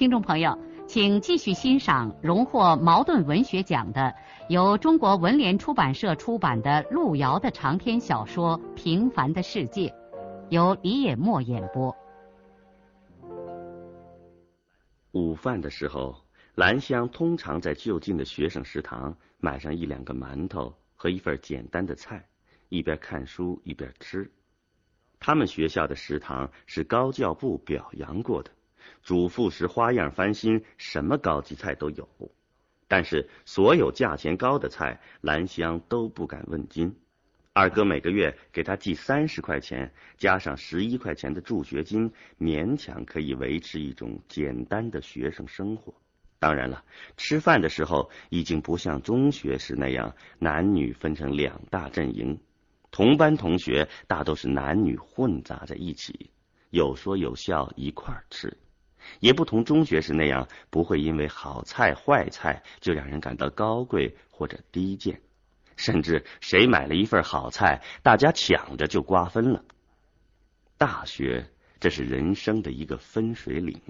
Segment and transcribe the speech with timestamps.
[0.00, 4.14] 听众朋友，请继续欣赏荣获茅盾文学奖的、
[4.48, 9.88] 由中国文联出版社出版的路遥的长篇小说《平凡的世界》，
[10.48, 11.94] 由李野墨演播。
[15.12, 16.16] 午饭的时候，
[16.54, 22.26] 兰香通常在就近的学生食堂买上一两个馒头和一份简单的菜，
[22.70, 24.32] 一边看书一边吃。
[25.18, 28.50] 他们学校的食堂是高教部表扬过的。
[29.02, 32.08] 主妇时花样翻新，什么高级菜都有。
[32.88, 36.94] 但是所有价钱高的菜，兰香都不敢问津。
[37.52, 45.92] 二哥每个月给他寄三十块钱，加上十一块钱的助学金，勉强可以维持一种简单的学生生活。
[46.38, 46.84] 当然了，
[47.16, 52.38] 吃饭的时候已经不像中学时那样男女分成两大阵营，
[52.90, 56.30] 同班同学大都是男女混杂在一起，
[56.70, 58.56] 有说有笑一块儿吃。
[59.20, 65.20] 也不同中学时那样，不会因为好菜坏菜就让人感到高贵或者低贱，
[65.76, 69.64] 甚至谁买了一份好菜，大家抢着就瓜分了。
[70.76, 71.46] 大学
[71.78, 73.80] 这是人生的一个分水岭，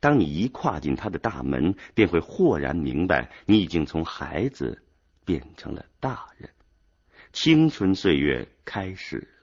[0.00, 4.82] 当你一跨进他的大门，便会豁然明白，你已经从孩子
[5.24, 6.50] 变成了大人，
[7.32, 9.35] 青春岁月开始。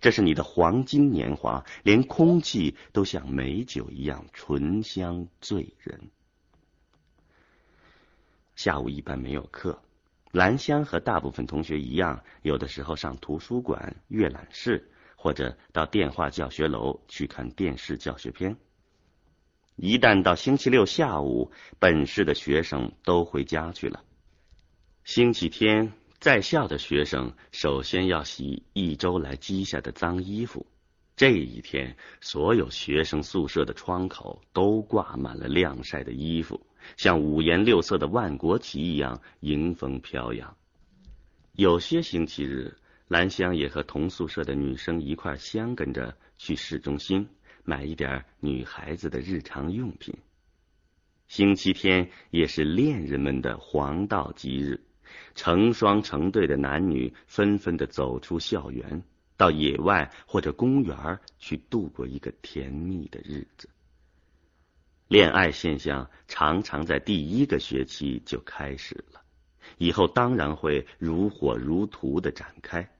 [0.00, 6.10] 这是你的黄金年华，连空气都像美酒一样醇香醉人。
[8.54, 9.82] 下午一般没有课，
[10.32, 18.56] 兰香和大部分同学一样，有的时候上图书馆阅览室，或者到电话教学楼去看电视教学片。
[19.76, 24.02] 一旦到星期六下午，本市的学生都回家去了。
[25.04, 25.92] 星期天。
[26.18, 30.66] 在校的学生首先要洗一周来积下的脏衣服。
[31.14, 36.66] 这一天，所有学生宿舍的窗口都挂满了晾晒的衣服，
[36.96, 40.56] 像五颜六色的万国旗一样迎风飘扬。
[41.52, 42.76] 有些星期日，
[43.08, 47.26] 兰香也和同宿舍的女生一块相跟着去市中心
[47.64, 50.14] 买一点女孩子的日常用品。
[51.28, 54.85] 星期天也是恋人们的黄道吉日。
[55.34, 59.02] 成双成对的男女纷纷的走出校园，
[59.36, 63.68] 到野外或者公园去度过一个甜蜜的日子。
[65.08, 69.20] 恋爱现象常常在第一个学期就开始了，
[69.78, 72.90] 以后当然会如火如荼的展开。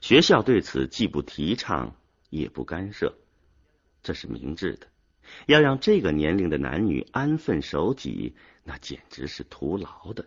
[0.00, 1.94] 学校对此既不提倡，
[2.30, 3.14] 也不干涉，
[4.02, 4.86] 这是明智的。
[5.46, 10.24] 要让这个年龄的男女安分守己，那简直是徒劳的。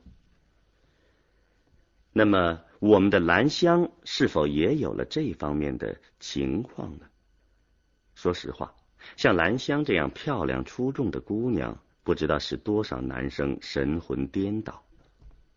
[2.11, 7.05] 那么，我们的兰香是否也有了这方面的情况呢？
[8.15, 8.73] 说实话，
[9.15, 14.83] 像兰香这样漂亮出众的姑娘，不知道使多少男生神魂颠倒。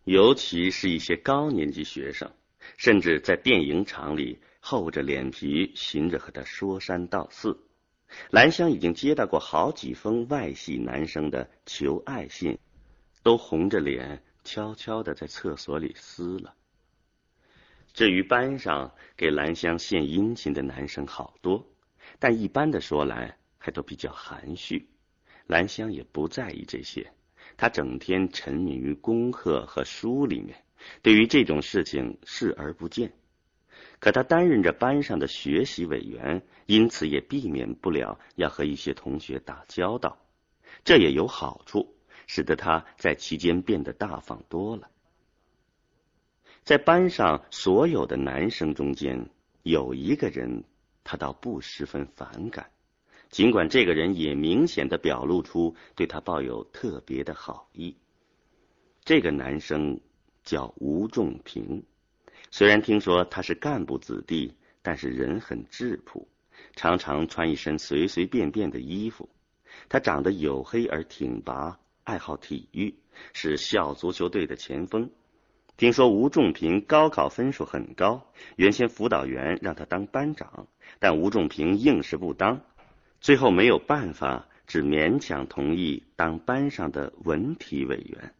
[0.04, 2.30] 尤其是一些高年级学生，
[2.76, 7.58] 甚至在电影厂里厚着脸皮寻着和她说三道四。
[8.30, 12.58] 兰香已经接到过好几封外系男生的求爱信，
[13.22, 14.22] 都红着脸。
[14.44, 16.54] 悄悄的在厕所里撕了。
[17.92, 21.66] 至于班上给兰香献殷勤的男生好多，
[22.18, 24.88] 但一般的说来还都比较含蓄。
[25.46, 27.12] 兰香也不在意这些，
[27.56, 30.64] 她整天沉迷于功课和书里面，
[31.02, 33.12] 对于这种事情视而不见。
[33.98, 40.18] 可她担任着班上的学习委员，因此也避免不了要和一些同学打交道，
[40.82, 41.94] 这也有好处。
[42.34, 44.88] 使得他在期间变得大方多了。
[46.64, 49.28] 在班上所有的男生中间，
[49.64, 50.64] 有一个人
[51.04, 52.70] 他倒不十分反感，
[53.28, 57.98] 尽管这个人也明显的表露出对他抱有特别的好意。
[59.04, 60.00] 这个男生
[60.42, 61.84] 叫吴仲平，
[62.50, 66.26] 虽然听说他是干部子弟，但是人很质朴，
[66.76, 69.28] 常常穿一身随随便便的衣服。
[69.90, 71.78] 他长得黝黑而挺拔。
[72.04, 72.94] 爱好体育，
[73.32, 75.10] 是校足球队的前锋。
[75.76, 78.26] 听说吴仲平高考分数很高，
[78.56, 80.66] 原先辅导员让他当班长，
[80.98, 82.60] 但吴仲平硬是不当，
[83.20, 88.34] 最后没有办法，只勉强同意当班上的文体委员。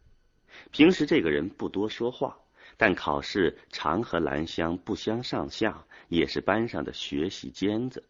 [0.71, 2.37] 平时这个人不多说话，
[2.77, 8.03] 但考试常和兰香不相上下，也是班上的学习尖子。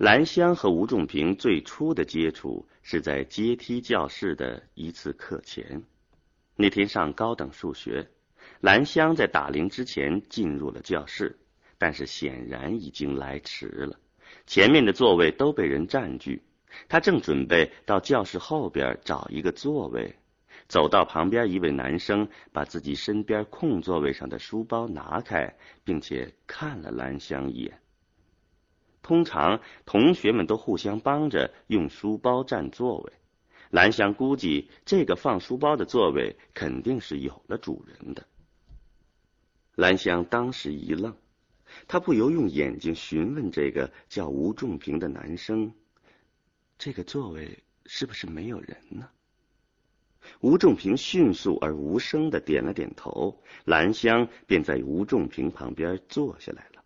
[0.00, 5.82] 兰香和吴仲平最初的接触是在阶梯教室的一次课前。
[6.56, 8.08] 那天上高等数学，
[8.62, 11.38] 兰香在打铃之前进入了教室，
[11.76, 14.00] 但是显然已经来迟了。
[14.46, 16.42] 前面的座位都被人占据，
[16.88, 20.16] 他正准备到教室后边找一个座位，
[20.66, 25.54] 走到旁边，一位男生把自己身边空座位上的书包拿开，
[25.84, 27.78] 并且看了兰香一眼。
[29.10, 33.12] 通常同学们都互相帮着用书包占座位。
[33.68, 38.24] 兰香估计这个放书包的座位肯定是有了主人的。
[39.74, 41.12] 兰香当时一愣，
[41.88, 45.72] 她不由用眼睛询问这个叫吴仲平的男生
[46.78, 49.08] ：“这个座位是不是没有人呢？”
[50.38, 56.79] 吴仲平迅速而无声的点了点头，兰香便在吴仲平旁边坐下来了。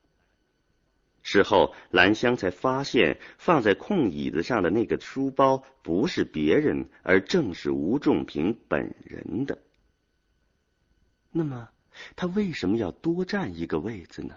[1.26, 9.58] 事后，兰香才发现放在空椅子上的那个书包不是别人，而正是吴仲平本人的。
[11.32, 11.70] 那么，
[12.14, 14.36] 他为什么要多占一个位子呢？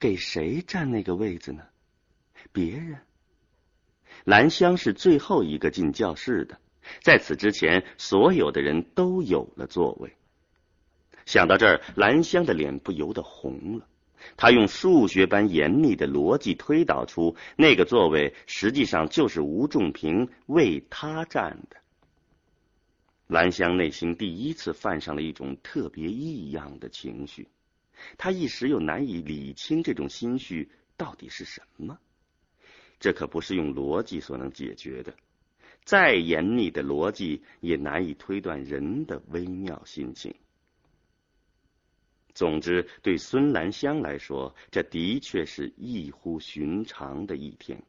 [0.00, 1.62] 给谁占那个位子呢？
[2.52, 2.98] 别人。
[4.24, 6.58] 兰香是最后一个进教室的，
[7.02, 10.16] 在此之前，所有的人都有了座位。
[11.26, 13.86] 想到这儿，兰香的脸不由得红了。
[14.36, 21.76] 他用数学般严密的逻辑推导出，那个座位实际上就是吴仲平为他占的。
[23.26, 27.48] 兰香内心第一次犯上了一种特别异样的情绪，
[28.18, 31.98] 他一时又难以理清这种心绪到底是什么。
[33.00, 35.14] 这可不是用逻辑所能解决的，
[35.84, 40.34] 再严密的逻辑也难以推断人的微妙心情。
[42.34, 47.82] 总之，对孙兰香来说，这的确是异乎寻常的一天。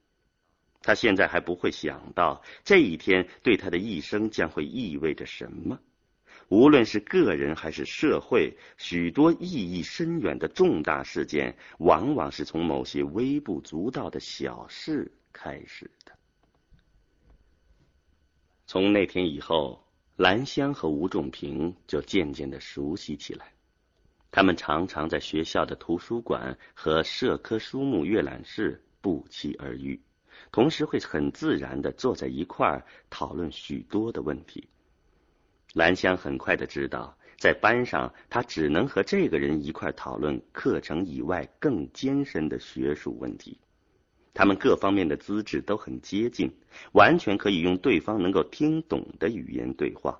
[0.81, 5.79] 他现在还不会想到这一天对他的一生将会意味着什么。
[6.49, 16.11] 无论是个人还是社会，许多意义深远的重大事件，往往是从某些微不足道的小事开始的。
[18.67, 19.87] 从那天以后，
[20.17, 23.53] 兰香和吴仲平就渐渐的熟悉起来。
[24.35, 30.01] 他们常常在学校的图书馆和社科书目阅览室不期而遇，
[30.51, 34.67] 同时会很自然的坐在一块儿讨论许多的问题。
[35.75, 43.59] 兰香很快的知道，在班上他只能和这个人一块讨论课程以外更艰深的学术问题。
[44.33, 46.51] 他们各方面的资质都很接近，
[46.93, 50.19] 完全可以用对方能够听懂的语言对话。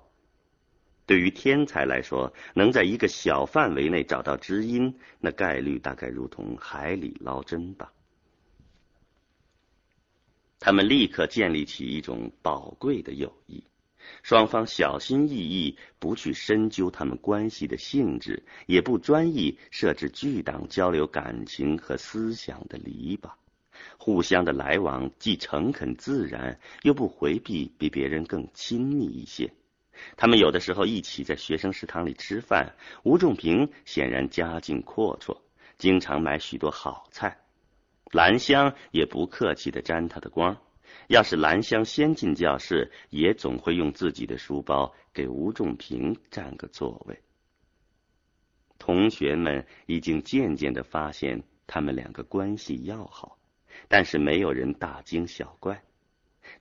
[1.06, 7.92] 对于天才来说，能在一个小范围内找到知音，那概率大概如同海里捞针吧。
[10.58, 13.62] 他们立刻建立起一种宝贵的友谊，
[14.22, 23.32] 双方小心翼翼，不去深究他们关系的性质，也不专意设置巨档交流感情和思想的篱笆，
[23.98, 29.52] 互相的来往既诚恳自然，又不回避，比别人更亲密一些。
[30.16, 32.74] 他们有的时候一起在学生食堂里吃饭。
[33.02, 35.38] 吴仲平显然家境阔绰，
[35.78, 37.38] 经常买许多好菜。
[38.12, 40.56] 兰香也不客气的沾他的光。
[41.08, 47.20] 要是兰香先进教室，也总会用自己的书包给吴仲平占个座位。
[48.78, 53.38] 同学们已经渐渐的发现他们两个关系要好，
[53.88, 55.82] 但是没有人大惊小怪。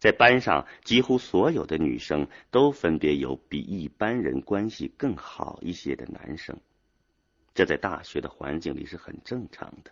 [0.04, 6.60] 在班上，几乎所有的女生都分别有比一般人关系更好一些的男生，
[7.54, 9.92] 这在大学的环境里是很正常的。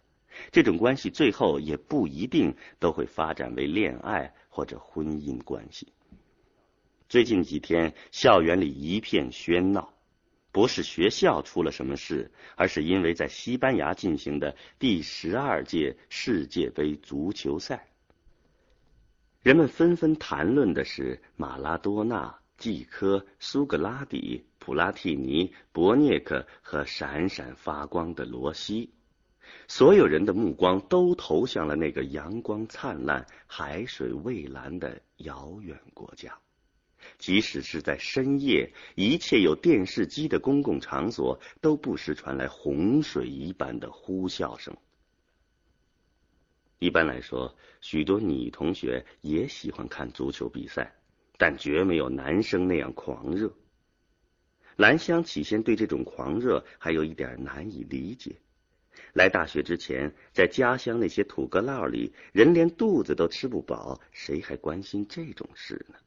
[0.51, 5.87] 这种关系最后也不一定都会发展为恋爱或者婚姻关系。
[7.07, 9.93] 最近几天，校园里一片喧闹，
[10.51, 17.87] 不是学校出了什么事，而是因为在西班牙进行的第十二届世界杯足球赛。
[19.41, 28.91] 人们纷纷谈论的是马拉多纳、季科、苏格拉底、普拉蒂尼、博涅克和闪闪发光的罗西。
[29.67, 36.37] 所有人的目光都投向了那个阳光灿烂、海水蔚蓝的遥远国家。
[37.17, 44.77] 即使是在深夜，一切有电视机的公共场所都不时传来洪水一般的呼啸声。
[46.81, 50.95] 一般来说，许多女同学也喜欢看足球比赛，
[51.37, 53.53] 但绝没有男生那样狂热。
[54.77, 58.37] 兰香起先对这种狂热还有一点难以理解。
[59.13, 65.99] 来大学之前，在家乡那些土疙瘩里，人连肚子都吃不饱，谁还关心这种事呢？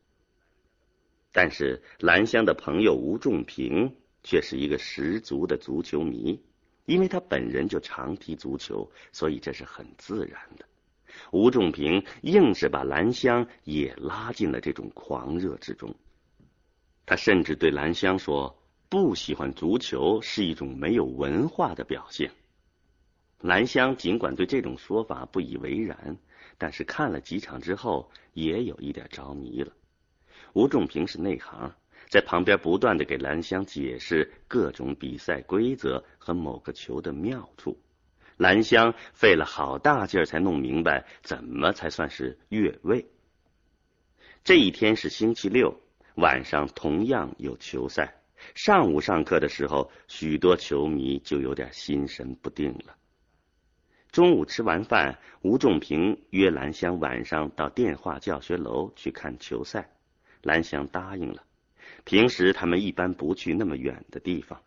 [1.31, 6.43] 但是兰香的朋友吴仲平却是一个十足的足球迷。
[6.84, 10.64] 因为他本人就常踢足球，所以这是很自然的。
[11.30, 15.94] 吴仲平硬是把兰香也拉进了这种狂热之中。
[17.06, 22.30] 他甚至对兰香说：“不喜欢足球是一种没有文化的表现。”
[23.40, 26.16] 兰香尽管对这种说法不以为然，
[26.58, 29.72] 但是看了几场之后，也有一点着迷了。
[30.54, 31.74] 吴仲平是内行。
[32.14, 37.76] 在旁边不断的给兰香解释各种比赛规则和某个球的妙处，
[38.37, 43.04] 兰香费了好大劲儿才弄明白怎么才算是越位。
[44.44, 45.80] 这一天是星期六
[46.14, 48.14] 晚上，同样有球赛。
[48.54, 52.94] 上午上课的时候，许多球迷就有点心神不定了。
[54.12, 59.90] 中午吃完饭，吴仲平约兰香晚上到电话教学楼去看球赛，
[60.42, 61.42] 兰香答应了。
[62.04, 64.62] 平时他们一般不去那么远的地方，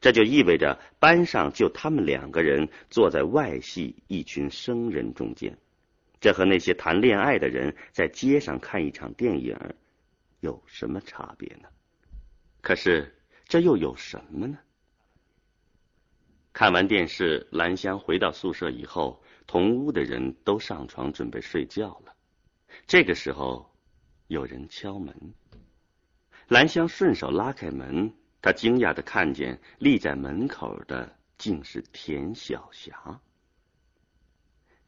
[0.00, 5.56] 这就意味着班上就他们两个人坐在外系一群生人中间。
[6.20, 9.56] 这和那些谈恋爱的人在街上看一场电影
[10.40, 11.68] 有什么差别呢？
[12.60, 13.14] 可是
[13.46, 14.58] 这又有什么呢？
[16.52, 22.14] 看完电视，兰香回到宿舍以后，同屋的人都上床准备睡觉了。
[22.86, 23.72] 这个时候，
[24.26, 25.14] 有人敲门。
[26.50, 33.20] 兰香顺手拉开门，她惊讶的看见立在门口的竟是田小霞。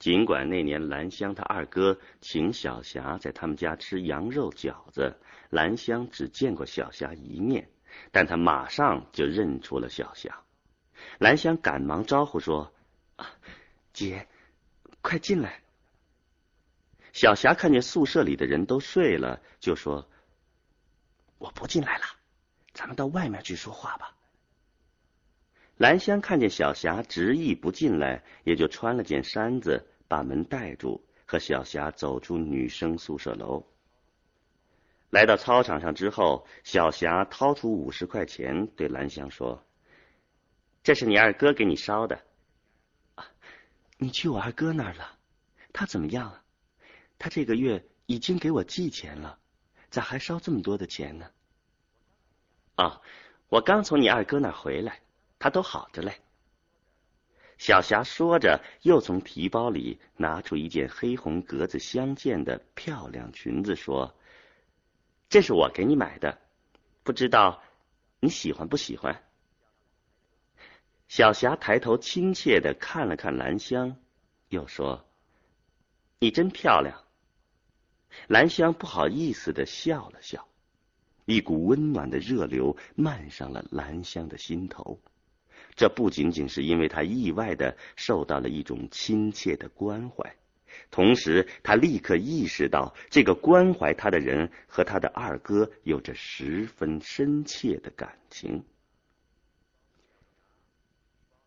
[0.00, 5.16] 尽管那年兰香她二哥请小霞在他们家吃羊肉饺子，
[5.50, 7.70] 兰香只见过小霞一面，
[8.10, 10.40] 但她马上就认出了小霞。
[11.20, 12.74] 兰香赶忙招呼说
[13.14, 13.30] ：“啊，
[13.92, 14.26] 姐，
[15.00, 15.62] 快进来。”
[17.14, 20.08] 小霞看见宿舍里的人都睡了，就说。
[21.42, 22.04] 我不进来了，
[22.72, 24.16] 咱们到外面去说话吧。
[25.76, 33.66] 兰香看见小霞执意不进来，也就穿了件衫子把门带住，和小霞走出女生宿舍楼。
[35.10, 39.66] 来到操场上之后，小霞掏出五十块钱对兰香说
[40.84, 42.22] ：“这是你二哥给你烧的。”
[43.16, 43.26] 啊，
[43.98, 45.18] 你去我二哥那儿了？
[45.72, 46.44] 他怎么样啊？
[47.18, 49.40] 他这个月已经给我寄钱了。
[49.92, 51.30] 咋还烧这么多的钱呢？
[52.76, 53.02] 啊，
[53.50, 55.00] 我刚从你二哥那回来，
[55.38, 56.22] 他都好着嘞。
[57.58, 64.16] 小霞说着，又从提包里拿出一件黑红格子相间的漂亮裙子，说
[65.28, 66.38] ：“这是我给你买的，
[67.02, 67.62] 不知道
[68.18, 69.22] 你喜欢不喜欢？”
[71.06, 73.94] 小霞抬头亲切的看了看兰香，
[74.48, 75.06] 又说
[76.18, 77.04] ：“你真漂亮。”
[78.28, 80.48] 兰香不好意思的笑了笑，
[81.24, 85.00] 一股温暖的热流漫上了兰香的心头。
[85.74, 90.34] 这不仅仅是因为她意外的受到了一种亲切的关怀，
[90.90, 98.62] 同时她立刻意识到，这个关怀她的人和她的二哥有着十分深切的感情。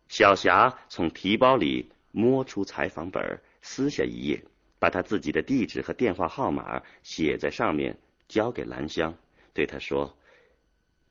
[0.08, 4.44] 小霞从提包里摸出采访本，撕下一页。
[4.78, 7.96] 把他自己的地址和电话号码写在上面，
[8.28, 9.14] 交给兰香，
[9.54, 10.16] 对他说：“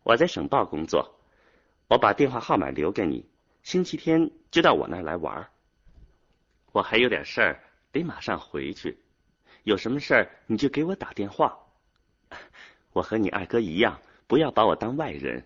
[0.03, 1.19] 我在省报工作，
[1.87, 3.27] 我把电话号码留给你，
[3.63, 5.49] 星期天就到我那儿来玩。
[6.71, 8.97] 我还有点事儿，得马上回去。
[9.63, 11.57] 有什么事儿你就给我打电话。
[12.93, 15.43] 我和你二哥一样，不要把我当外人。”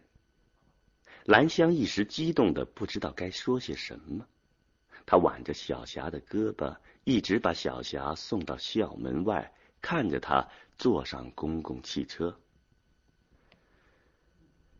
[1.26, 4.26] 兰香一时激动的不知道该说些什么，
[5.06, 6.76] 她挽着小霞的胳膊。
[7.10, 9.51] 一直把小霞送到校门外，
[9.82, 10.48] 看着她
[10.78, 12.39] 坐上公共汽车。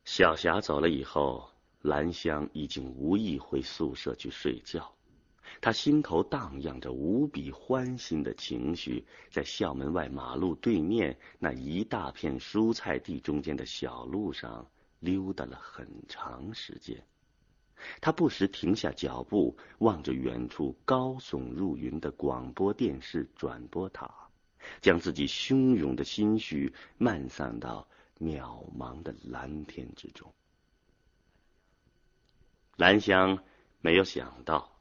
[0.06, 1.50] 小霞走了以后，
[1.82, 4.94] 兰香已经无意回宿舍去睡觉。
[5.60, 14.70] 她心头荡漾着无比欢欣的情绪，在校门外马路对面那一大片蔬菜地中间的小路上
[15.00, 17.04] 溜达了很长时间。
[18.02, 24.30] 他不时停下脚步，望着远处高耸入云的广播电视转播塔，
[24.82, 27.88] 将自己汹涌的心绪漫散到
[28.20, 30.34] 渺茫的蓝天之中。
[32.76, 33.44] 兰香
[33.82, 34.72] 没有想到，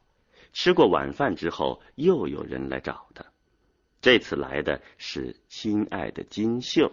[0.53, 3.25] 吃过晚饭之后，又有人来找他。
[4.01, 6.93] 这次来的是亲爱的金秀。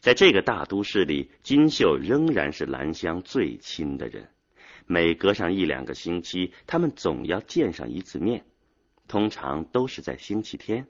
[0.00, 4.28] 在这个大都市里，金秀仍然是兰香最亲的人。
[4.86, 8.44] 每隔上一两个星期，他们总要见上一次面，
[9.08, 10.86] 通常都是在星期天。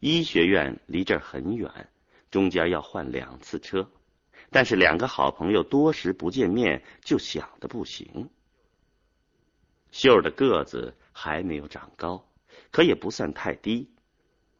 [0.00, 1.88] 医学院离这儿很远，
[2.30, 3.90] 中间要换两次车，
[4.50, 8.28] 但是两个好朋友多时不见面，就想的不行。
[9.92, 12.28] 秀儿的个子还没有长高，
[12.70, 13.90] 可也不算太低。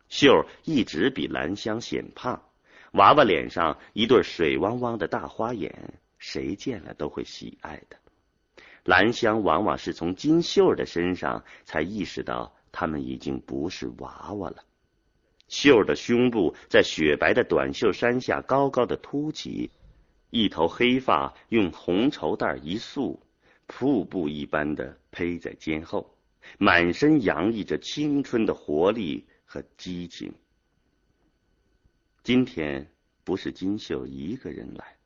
[0.08, 2.42] 秀儿一直比兰香显胖。
[2.92, 7.96] 娃娃脸上一对水汪汪的大花眼，谁见了都会喜爱的。
[8.84, 14.64] 兰香往往是从金秀的身上才意识到，他们已经不是娃娃了。
[15.48, 19.70] 秀儿的胸部在雪白的短袖衫下高高的凸起，
[20.30, 23.20] 一头黑发用红绸带一束，
[23.66, 26.14] 瀑布一般的披在肩后，
[26.58, 30.32] 满身洋溢着青春的活力和激情。
[32.22, 32.88] 今天
[33.24, 34.96] 不是金秀一个人来，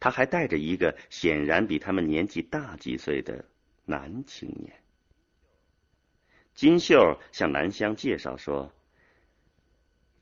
[0.00, 3.44] 他还带着一个显然比他们年纪大几岁的
[3.84, 4.72] 男青年。
[6.54, 8.72] 金秀向兰香介绍说：“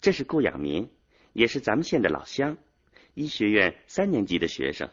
[0.01, 0.89] 这是顾养民，
[1.33, 2.57] 也是咱们县的老乡，
[3.15, 4.89] 医学院三年级的学生。”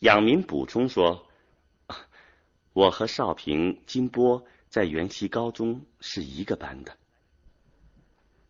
[0.00, 1.26] 养民补充说
[2.72, 6.96] ：“我和少平、金波在元溪高中是一个班的。”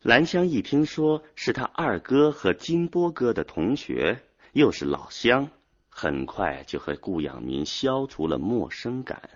[0.02, 4.20] 兰香一听说是他二哥和金波哥的同学，
[4.58, 5.48] 又是老乡，
[5.88, 9.30] 很快就和顾养民消除了陌生感。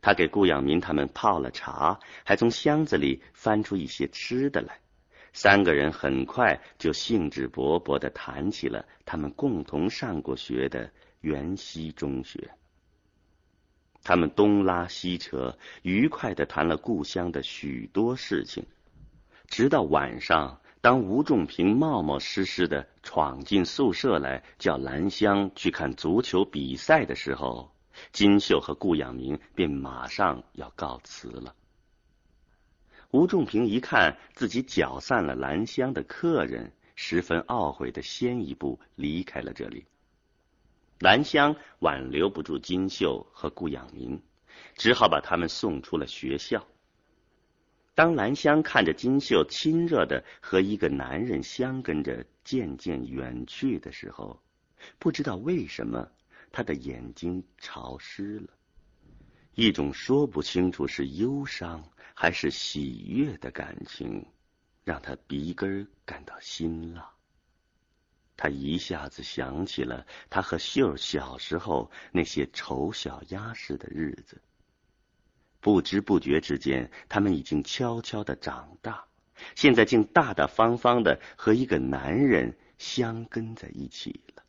[0.00, 4.80] 他给顾养民他们泡了茶，还从箱子里翻出一些吃的来。
[5.34, 10.90] 三个人很快就兴致勃勃的谈起了他们共同上过学的
[11.20, 12.50] 元溪中学。
[14.02, 18.64] 他们东拉西扯，愉快的谈了故乡的许多事情。
[19.46, 27.72] 直到晚上，当吴仲平冒冒失失的闯进宿舍来，叫兰香去看足球比赛的时候，
[28.12, 31.54] 金秀和顾养民便马上要告辞了。
[33.10, 39.84] 吴仲平一看自己搅散了兰香的客人，十分懊悔的先一步离开了这里。
[41.00, 44.22] 兰香挽留不住金秀和顾养民，
[44.76, 46.64] 只好把他们送出了学校。
[47.98, 54.40] 当兰香看着金秀亲热的和一个男人相跟着渐渐远去的时候，
[55.00, 56.08] 不知道为什么，
[56.52, 58.50] 他的眼睛潮湿了，
[59.56, 61.82] 一种说不清楚是忧伤
[62.14, 64.24] 还是喜悦的感情，
[64.84, 67.10] 让他鼻根感到辛辣。
[68.36, 74.40] 他一下子想起了他和秀小时候那些丑小鸭似的日子。
[75.60, 79.04] 不知不觉之间，他们已经悄悄的长大，
[79.54, 84.42] 现在竟大大方方的和一个男人相跟在一起了。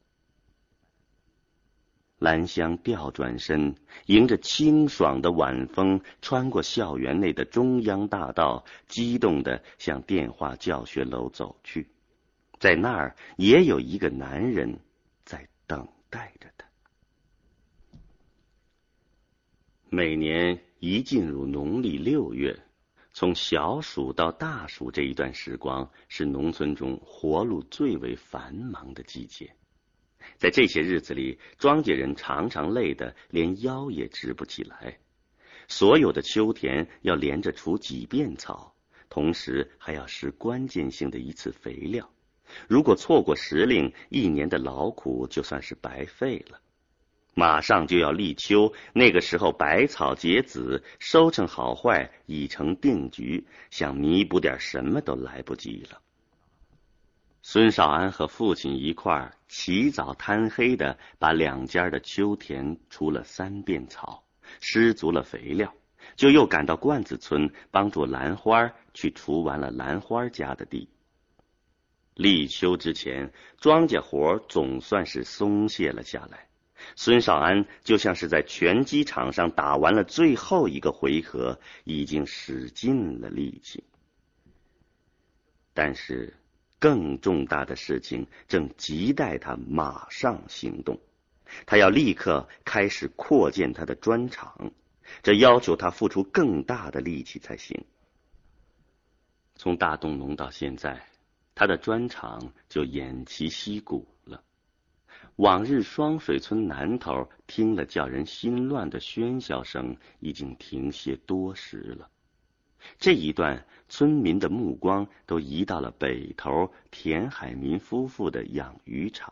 [2.20, 3.76] 兰香调转身，
[4.08, 11.88] 迎着清爽的晚风，穿过校园内的中央大道，激动的向电话教学楼走去。
[12.60, 14.80] 在那儿，也有一个男人
[15.24, 16.68] 在等待着他。
[19.90, 20.62] 每年。
[20.82, 22.58] 一进入农历六月，
[23.12, 29.54] 从小暑到大暑这一段时光，是农村中活路最为繁忙的季节。
[30.38, 35.00] 在这些日子里，庄稼人常常累得连腰也直不起来。
[35.68, 38.74] 所有的秋田要连着除几遍草，
[39.10, 42.10] 同时还要施关键性的一次肥料。
[42.70, 46.62] 如果错过时令，一年的劳苦就算是白费了。
[47.40, 56.02] 马上就要立秋，那个时候百草结籽，收成好坏已成定局，想弥补点什么都来不及了。
[57.42, 64.26] 孙少安和父亲一块儿起早贪黑的把两家的秋田除了三遍草，
[64.60, 65.74] 施足了肥料，
[66.18, 70.90] 就又赶到罐子村帮助兰花去除完了兰花家的地。
[72.16, 76.49] 立秋之前，庄稼活总算是松懈了下来。
[76.96, 83.84] 孙少安就像是在拳击场上打完了最后一个回合，已经使尽了力气。
[85.74, 86.34] 但是，
[86.80, 91.00] 更重大的事情正急待他马上行动。
[91.66, 94.72] 他要立刻开始扩建他的砖厂，
[95.24, 97.86] 这要求他付出更大的力气才行。
[99.56, 101.08] 从大洞农到现在，
[101.56, 104.44] 他的砖厂就偃旗息鼓了。
[105.40, 112.10] 往日双水村南头听了叫人心乱的喧嚣声，已经停歇多时了。
[112.98, 119.32] 这一段，村民的目光都移到了北头田海民夫妇的养鱼场。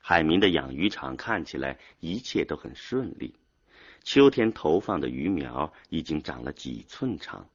[0.00, 3.32] 海民的养鱼场看起来一切都很顺利，
[4.02, 7.48] 秋天投放的鱼苗已经长了几寸长，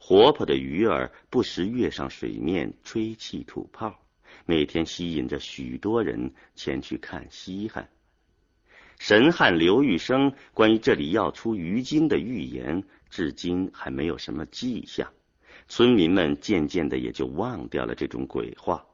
[0.00, 3.96] 活泼的鱼儿不时跃上水面吹气吐泡。
[4.46, 7.88] 每天吸引着许多人前去看稀罕。
[8.98, 15.08] 神汉刘玉生关于这里要出鱼精的预言，至今还没有什么迹象。
[15.66, 18.86] 村民们渐渐的也就忘掉了这种鬼话。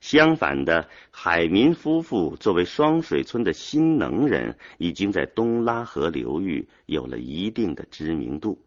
[0.00, 8.62] 相反的，海民夫妇作为双水村的新能人，已经在东拉河流域有了一定的知名度。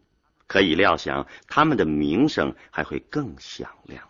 [0.48, 4.04] 可以料想，他们的名声还会更响亮。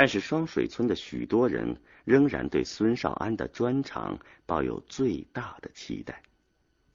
[0.00, 6.22] 但是双水村的许多人仍然对孙少安的专长抱有最大的期待。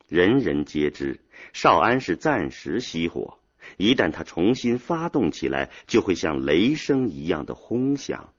[0.07, 1.19] 人人皆知，
[1.53, 3.37] 少安是暂时熄火，
[3.77, 8.33] 一旦他重新发动起来，就会像雷声一样的轰响。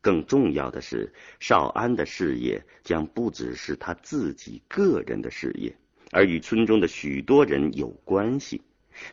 [0.00, 5.76] 更重要的是，少安的事业将不只是他自己个人的事业，
[6.12, 8.62] 而与村中的许多人有关系。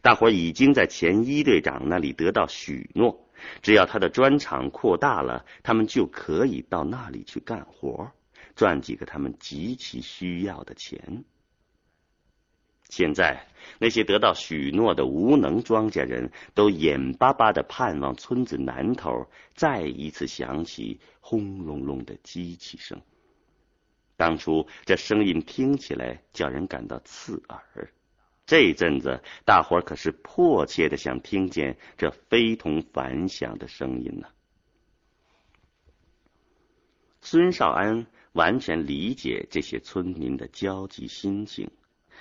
[0.01, 3.24] 大伙已经在前一队长那里得到许诺。
[3.61, 8.11] 只要他的砖厂扩大了，他们就可以到那里去干活，
[8.55, 11.23] 赚几个他们极其需要的钱。
[12.87, 13.47] 现在
[13.79, 23.01] 那些得到许诺的无能庄稼人都眼巴巴的盼望村子南头再一次响起轰隆隆的机器声。
[24.15, 27.89] 当初这声音听起来叫人感到刺耳。
[28.45, 34.27] 这阵子，大伙儿可是迫切的想听见这非同凡响的声音呢。
[37.21, 41.71] 孙少安完全理解这些村民的焦急心情。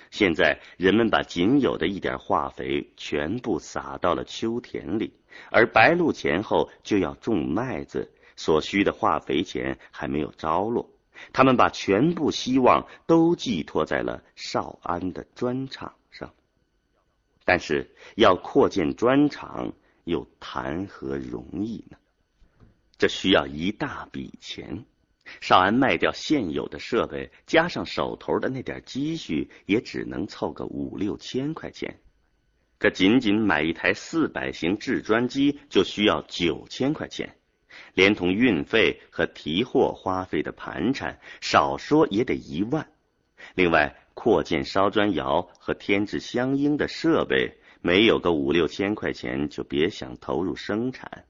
[0.09, 5.13] 现在，人们把仅有的一点化肥全部撒到了秋田里，
[5.51, 10.89] 而白露前后就要种麦子，所需的化肥钱还没有着落。
[11.33, 15.93] 他们把全部希望都寄托在了少安的砖厂。
[17.45, 19.71] 但是要扩建砖厂，
[20.03, 21.97] 又谈何容易呢？
[22.97, 24.85] 这需要一大笔钱。
[25.41, 31.99] 少安卖掉现有的设备，加上手头的那点积蓄，也只能凑个五六千块钱。
[32.77, 37.37] 可仅仅买一台四百型制砖机，就需要九千块钱，
[37.93, 42.87] 连同运费和提货花费的盘缠，少说也得一万。
[43.55, 51.25] 另外，扩建烧砖窑和添置相应的设备，没有个五六千块钱，就别想投入生产。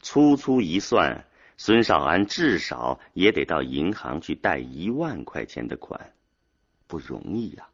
[0.00, 1.24] 粗粗一算，
[1.56, 6.12] 孙少安至少也得到银行去贷一万块钱的款，
[6.86, 7.68] 不容易呀。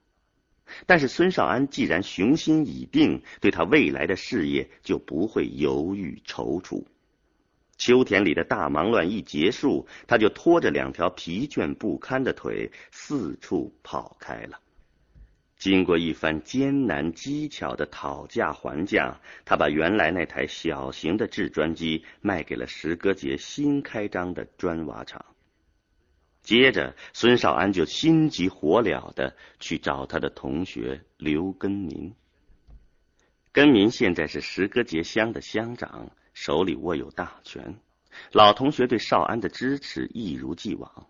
[0.87, 6.85] 但是孙少安既然雄心已定，对他未来的事业就不会犹豫踌躇。
[7.79, 14.59] 秋田里的大忙乱一结束，他就拖着两条疲倦不堪的腿四处跑开了。
[15.57, 25.25] 经过一番艰难机巧的讨价还价，他把原来那台小型的制砖机卖给了石歌节新开张的砖瓦厂。
[26.43, 32.15] 接着，孙少安就心急火燎的去找他的同学刘根民。
[33.53, 36.11] 根民现在是石歌节乡的乡长。
[36.41, 37.81] 手里握有大权，
[38.31, 41.09] 老同学对少安的支持一如既往。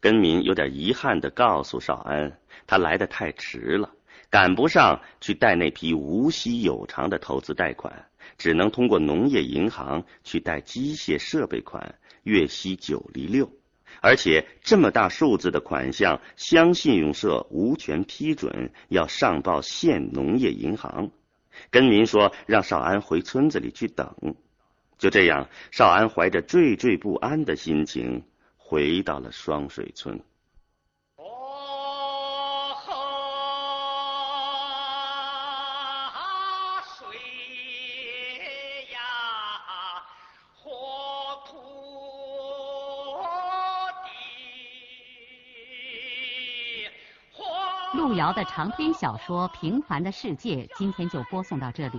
[0.00, 3.90] 根民有点遗憾的告诉少安，他来的太迟了，
[4.30, 8.06] 赶不上去贷那批无息有偿的投资贷款，
[8.38, 13.52] 只能通过农业银行去贷机械设备款，月息九厘六，
[14.00, 21.10] 而且这么大数字的款项，乡信用社无权批准，要上报县农业银行。
[21.70, 24.34] 根民说，让少安回村子里去等。
[24.98, 28.24] 就这样，少安怀着惴惴不安的心情
[28.56, 30.16] 回到了双水村。
[36.84, 37.18] 水
[38.92, 39.00] 呀，
[40.54, 40.70] 火
[41.46, 41.58] 土
[47.98, 51.98] 路遥的长篇小说《平凡的世界》，今天就播送到这里。